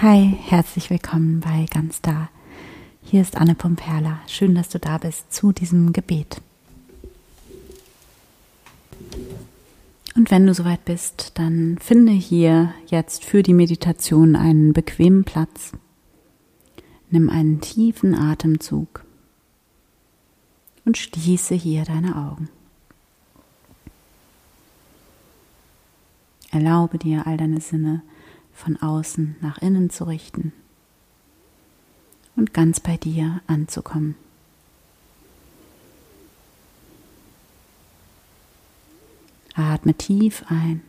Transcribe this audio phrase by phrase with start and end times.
[0.00, 2.28] Hi, herzlich willkommen bei Ganz Da.
[3.02, 4.20] Hier ist Anne Pomperla.
[4.28, 6.40] Schön, dass du da bist zu diesem Gebet.
[10.14, 15.72] Und wenn du soweit bist, dann finde hier jetzt für die Meditation einen bequemen Platz.
[17.10, 19.04] Nimm einen tiefen Atemzug
[20.84, 22.48] und schließe hier deine Augen.
[26.52, 28.02] Erlaube dir, all deine Sinne
[28.58, 30.52] von außen nach innen zu richten
[32.34, 34.16] und ganz bei dir anzukommen.
[39.54, 40.82] Atme tief ein,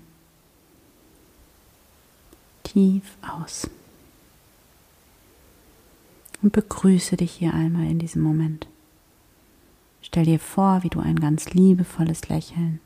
[2.64, 3.70] tief aus
[6.42, 8.68] und begrüße dich hier einmal in diesem Moment.
[10.02, 12.80] Stell dir vor, wie du ein ganz liebevolles Lächeln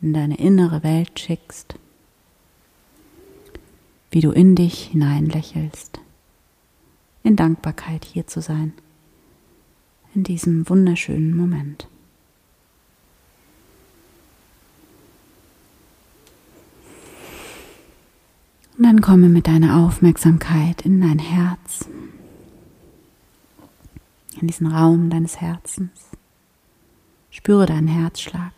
[0.00, 1.76] in deine innere Welt schickst
[4.14, 5.98] wie du in dich hinein lächelst,
[7.24, 8.72] in Dankbarkeit hier zu sein,
[10.14, 11.88] in diesem wunderschönen Moment.
[18.78, 21.88] Und dann komme mit deiner Aufmerksamkeit in dein Herz,
[24.40, 26.10] in diesen Raum deines Herzens.
[27.30, 28.52] Spüre deinen Herzschlag.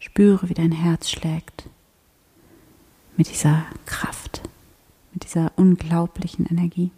[0.00, 1.68] Spüre, wie dein Herz schlägt
[3.18, 4.42] mit dieser Kraft,
[5.12, 6.92] mit dieser unglaublichen Energie.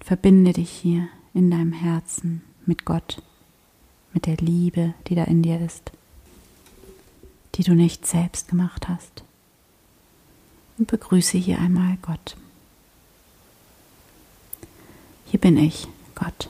[0.00, 3.20] Verbinde dich hier in deinem Herzen mit Gott,
[4.14, 5.90] mit der Liebe, die da in dir ist,
[7.56, 9.24] die du nicht selbst gemacht hast.
[10.78, 12.36] Und begrüße hier einmal Gott.
[15.26, 16.48] Hier bin ich, Gott.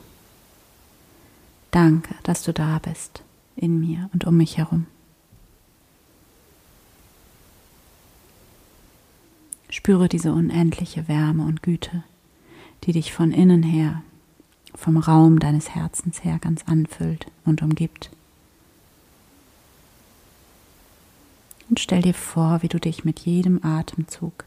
[1.71, 3.23] Danke, dass du da bist,
[3.57, 4.87] in mir und um mich herum.
[9.73, 12.05] Spüre diese unendliche Wärme und Güte,
[12.85, 14.03] die dich von innen her,
[14.75, 18.11] vom Raum deines Herzens her ganz anfüllt und umgibt.
[21.71, 24.45] Und stell dir vor, wie du dich mit jedem Atemzug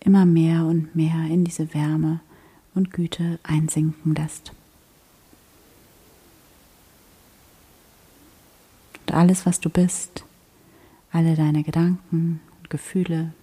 [0.00, 2.20] immer mehr und mehr in diese Wärme
[2.74, 4.52] und Güte einsinken lässt.
[9.02, 10.24] Und alles, was du bist,
[11.12, 13.34] alle deine Gedanken und Gefühle,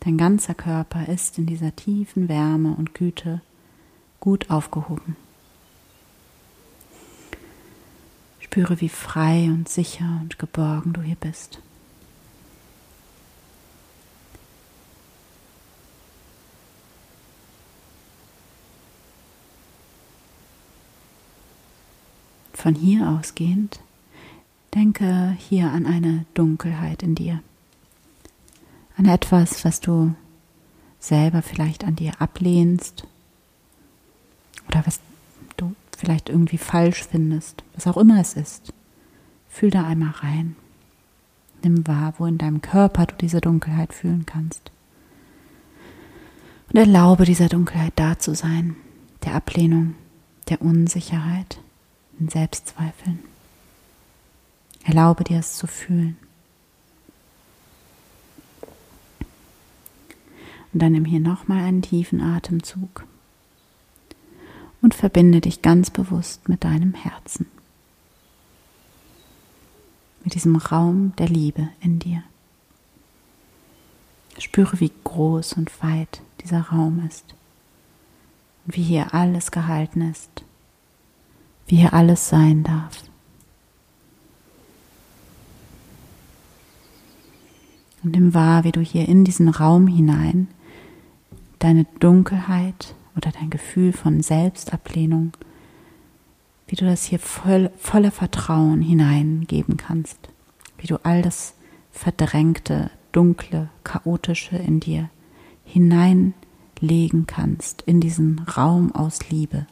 [0.00, 3.42] Dein ganzer Körper ist in dieser tiefen Wärme und Güte
[4.18, 5.16] gut aufgehoben.
[8.40, 11.60] Spüre, wie frei und sicher und geborgen du hier bist.
[22.54, 23.80] Von hier ausgehend
[24.74, 27.42] denke hier an eine Dunkelheit in dir
[29.00, 30.14] an etwas, was du
[30.98, 33.06] selber vielleicht an dir ablehnst
[34.68, 35.00] oder was
[35.56, 38.74] du vielleicht irgendwie falsch findest, was auch immer es ist.
[39.48, 40.54] Fühl da einmal rein.
[41.62, 44.70] Nimm wahr, wo in deinem Körper du diese Dunkelheit fühlen kannst.
[46.68, 48.76] Und erlaube dieser Dunkelheit da zu sein,
[49.24, 49.94] der Ablehnung,
[50.50, 51.58] der Unsicherheit,
[52.18, 53.20] den Selbstzweifeln.
[54.84, 56.18] Erlaube dir es zu fühlen.
[60.72, 63.04] Und dann nimm hier nochmal einen tiefen Atemzug
[64.82, 67.46] und verbinde dich ganz bewusst mit deinem Herzen,
[70.24, 72.22] mit diesem Raum der Liebe in dir.
[74.38, 77.34] Spüre, wie groß und weit dieser Raum ist
[78.64, 80.30] und wie hier alles gehalten ist,
[81.66, 83.02] wie hier alles sein darf.
[88.02, 90.48] Und nimm wahr, wie du hier in diesen Raum hinein
[91.60, 95.32] deine Dunkelheit oder dein Gefühl von Selbstablehnung,
[96.66, 100.18] wie du das hier voll, voller Vertrauen hineingeben kannst,
[100.78, 101.54] wie du all das
[101.92, 105.10] verdrängte, dunkle, chaotische in dir
[105.64, 109.66] hineinlegen kannst in diesen Raum aus Liebe.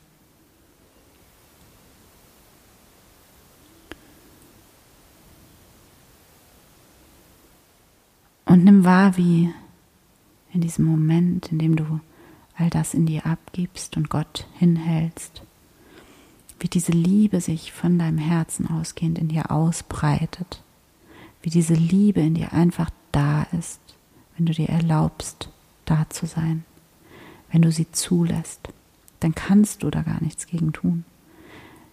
[8.44, 9.52] Und nimm wahr, wie
[10.58, 12.00] in diesem Moment, in dem du
[12.56, 15.43] all das in dir abgibst und Gott hinhältst,
[16.58, 20.64] wie diese Liebe sich von deinem Herzen ausgehend in dir ausbreitet,
[21.43, 23.78] wie diese Liebe in dir einfach da ist,
[24.37, 25.49] wenn du dir erlaubst,
[25.84, 26.64] da zu sein,
[27.52, 28.69] wenn du sie zulässt,
[29.20, 31.05] dann kannst du da gar nichts gegen tun,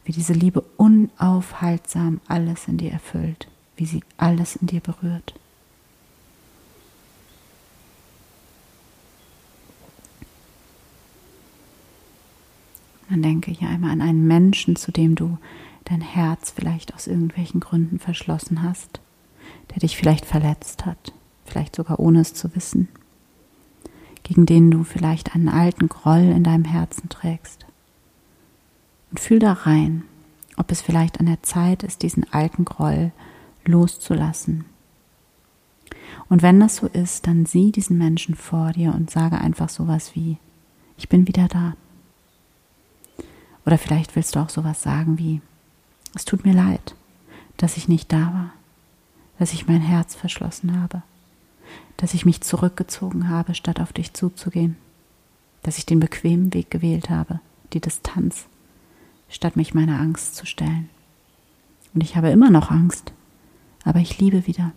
[0.06, 3.48] wie diese Liebe unaufhaltsam alles in dir erfüllt,
[3.78, 5.36] wie sie alles in dir berührt.
[13.10, 15.38] Dann denke hier einmal an einen Menschen, zu dem du
[15.86, 19.00] dein Herz vielleicht aus irgendwelchen Gründen verschlossen hast,
[19.72, 21.14] der dich vielleicht verletzt hat,
[21.46, 22.88] vielleicht sogar ohne es zu wissen,
[24.24, 27.66] gegen den du vielleicht einen alten Groll in deinem Herzen trägst.
[29.12, 30.04] Und fühl da rein,
[30.58, 33.12] ob es vielleicht an der Zeit ist, diesen alten Groll
[33.66, 34.66] loszulassen.
[36.28, 40.16] Und wenn das so ist, dann sieh diesen Menschen vor dir und sage einfach sowas
[40.16, 40.38] wie,
[40.98, 41.76] ich bin wieder da.
[43.66, 45.42] Oder vielleicht willst du auch sowas sagen wie,
[46.14, 46.96] es tut mir leid,
[47.58, 48.54] dass ich nicht da war,
[49.40, 51.02] dass ich mein Herz verschlossen habe,
[51.98, 54.78] dass ich mich zurückgezogen habe, statt auf dich zuzugehen,
[55.64, 57.40] dass ich den bequemen Weg gewählt habe,
[57.74, 58.46] die Distanz,
[59.30, 60.90] statt mich meiner Angst zu stellen.
[61.94, 63.14] Und ich habe immer noch Angst,
[63.84, 64.74] aber ich liebe wieder.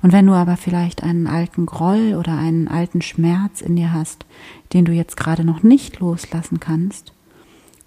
[0.00, 4.26] Und wenn du aber vielleicht einen alten Groll oder einen alten Schmerz in dir hast,
[4.72, 7.12] den du jetzt gerade noch nicht loslassen kannst,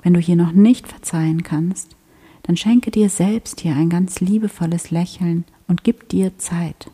[0.03, 1.95] wenn du hier noch nicht verzeihen kannst,
[2.43, 6.89] dann schenke dir selbst hier ein ganz liebevolles Lächeln und gib dir Zeit.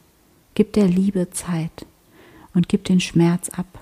[0.55, 1.85] Gib der Liebe Zeit
[2.53, 3.79] und gib den Schmerz ab,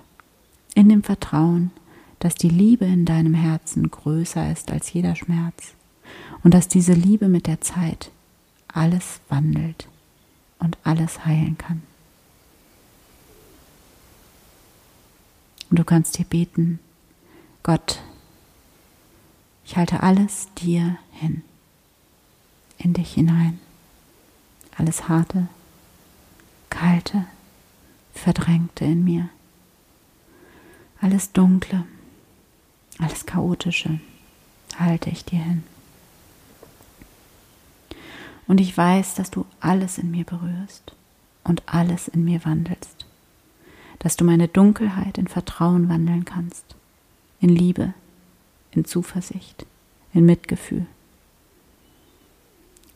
[0.74, 1.72] in dem Vertrauen,
[2.20, 5.74] dass die Liebe in deinem Herzen größer ist als jeder Schmerz
[6.44, 8.12] und dass diese Liebe mit der Zeit
[8.68, 9.88] alles wandelt
[10.66, 11.84] und alles heilen kann.
[15.70, 16.80] Und du kannst hier beten,
[17.64, 18.02] Gott,
[19.64, 21.44] ich halte alles dir hin,
[22.78, 23.60] in dich hinein.
[24.78, 25.48] Alles Harte,
[26.70, 27.26] Kalte,
[28.14, 29.30] Verdrängte in mir.
[31.00, 31.86] Alles Dunkle,
[33.00, 34.00] alles Chaotische
[34.78, 35.64] halte ich dir hin.
[38.48, 40.96] Und ich weiß, dass du alles in mir berührst
[41.44, 43.06] und alles in mir wandelst.
[44.00, 46.76] Dass du meine Dunkelheit in Vertrauen wandeln kannst,
[47.40, 47.94] in Liebe,
[48.72, 49.66] in Zuversicht,
[50.14, 50.86] in Mitgefühl.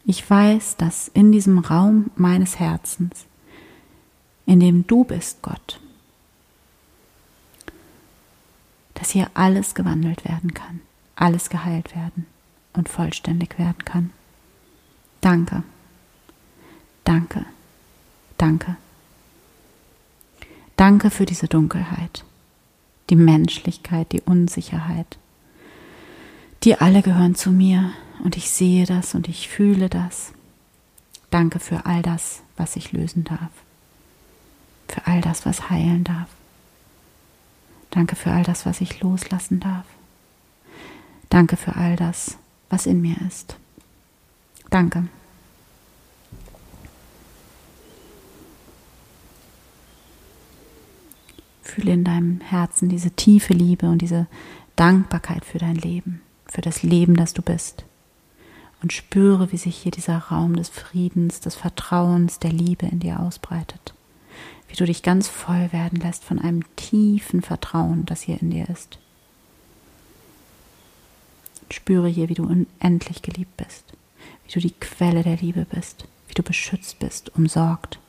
[0.06, 3.26] Ich weiß, dass in diesem Raum meines Herzens,
[4.46, 5.80] in dem du bist, Gott,
[8.96, 10.82] dass hier alles gewandelt werden kann,
[11.16, 12.26] alles geheilt werden
[12.74, 14.12] und vollständig werden kann.
[15.22, 15.64] Danke,
[17.04, 17.46] danke,
[18.38, 18.78] danke.
[20.76, 22.24] Danke für diese Dunkelheit,
[23.10, 25.18] die Menschlichkeit, die Unsicherheit,
[26.64, 27.92] die alle gehören zu mir
[28.24, 30.32] und ich sehe das und ich fühle das.
[31.32, 33.52] Danke für all das, was ich lösen darf.
[34.88, 36.30] Für all das, was heilen darf.
[37.92, 39.86] Danke für all das, was ich loslassen darf.
[41.30, 42.38] Danke für all das,
[42.70, 43.58] was in mir ist.
[44.70, 45.08] Danke.
[51.64, 54.28] Fühle in deinem Herzen diese tiefe Liebe und diese
[54.76, 57.86] Dankbarkeit für dein Leben für das Leben, das du bist.
[58.82, 63.20] Und spüre, wie sich hier dieser Raum des Friedens, des Vertrauens, der Liebe in dir
[63.20, 63.94] ausbreitet.
[64.68, 68.70] Wie du dich ganz voll werden lässt von einem tiefen Vertrauen, das hier in dir
[68.70, 69.00] ist.
[71.72, 73.84] Spüre hier, wie du unendlich geliebt bist,
[74.50, 78.00] wie du die Quelle der Liebe bist, wie du beschützt bist, umsorgt,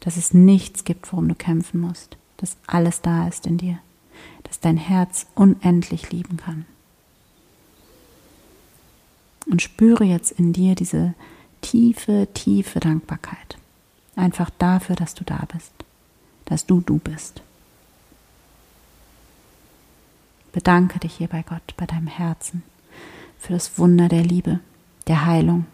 [0.00, 3.78] dass es nichts gibt, worum du kämpfen musst, dass alles da ist in dir,
[4.42, 6.66] dass dein Herz unendlich lieben kann
[9.46, 11.14] und spüre jetzt in dir diese
[11.60, 13.56] tiefe, tiefe Dankbarkeit.
[14.16, 15.72] Einfach dafür, dass du da bist,
[16.44, 17.40] dass du du bist.
[20.52, 22.62] Bedanke dich hier bei Gott, bei deinem Herzen,
[23.38, 24.60] für das Wunder der Liebe,
[25.06, 25.66] der Heilung,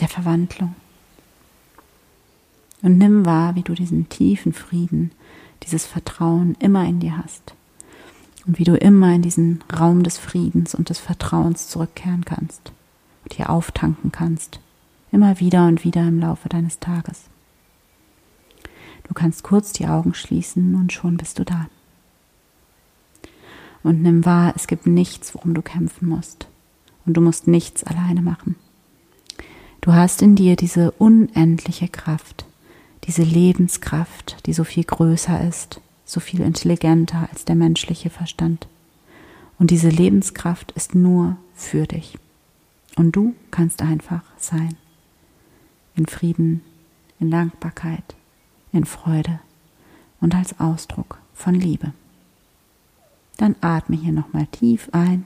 [0.00, 0.74] der Verwandlung.
[2.82, 5.12] Und nimm wahr, wie du diesen tiefen Frieden,
[5.62, 7.54] dieses Vertrauen immer in dir hast
[8.46, 12.72] und wie du immer in diesen Raum des Friedens und des Vertrauens zurückkehren kannst
[13.24, 14.60] und hier auftanken kannst,
[15.12, 17.24] immer wieder und wieder im Laufe deines Tages.
[19.08, 21.68] Du kannst kurz die Augen schließen und schon bist du da.
[23.82, 26.48] Und nimm wahr, es gibt nichts, worum du kämpfen musst.
[27.04, 28.56] Und du musst nichts alleine machen.
[29.84, 32.46] Du hast in dir diese unendliche Kraft,
[33.04, 38.68] diese Lebenskraft, die so viel größer ist so viel intelligenter als der menschliche Verstand.
[39.58, 42.18] Und diese Lebenskraft ist nur für dich.
[42.96, 44.76] Und du kannst einfach sein.
[45.96, 46.62] In Frieden,
[47.20, 48.14] in Dankbarkeit,
[48.72, 49.40] in Freude
[50.20, 51.92] und als Ausdruck von Liebe.
[53.36, 55.24] Dann atme hier nochmal tief ein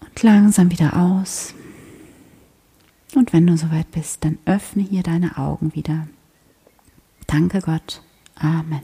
[0.00, 1.54] und langsam wieder aus.
[3.16, 6.06] Und wenn du soweit bist, dann öffne hier deine Augen wieder.
[7.26, 8.02] Danke Gott
[8.38, 8.82] Amen.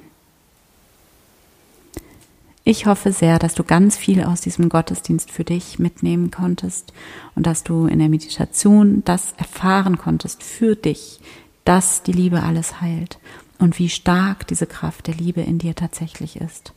[2.65, 6.95] Ich hoffe sehr, dass du ganz viel aus diesem Gottesdienst für dich mitnehmen konntest
[7.35, 11.21] und dass du in der Meditation das erfahren konntest für dich,
[11.67, 13.19] dass die Liebe alles heilt
[13.59, 16.73] und wie stark diese Kraft der Liebe in dir tatsächlich ist.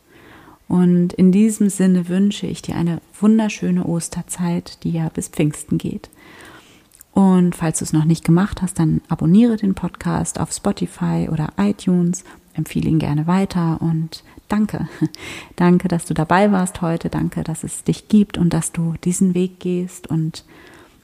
[0.67, 6.09] Und in diesem Sinne wünsche ich dir eine wunderschöne Osterzeit, die ja bis Pfingsten geht.
[7.15, 11.53] Und falls du es noch nicht gemacht hast, dann abonniere den Podcast auf Spotify oder
[11.57, 14.89] iTunes, empfehle ihn gerne weiter und danke.
[15.55, 17.10] Danke, dass du dabei warst heute.
[17.10, 20.43] Danke, dass es dich gibt und dass du diesen Weg gehst und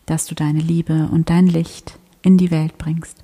[0.06, 3.18] dass du deine Liebe und dein Licht in die Welt bringst.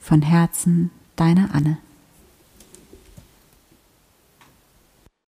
[0.00, 1.78] Von Herzen, deine Anne.